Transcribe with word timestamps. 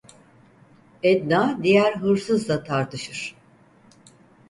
Edna 1.03 1.59
diğer 1.63 1.95
hırsızla 1.95 2.63
tartışır. 2.63 3.35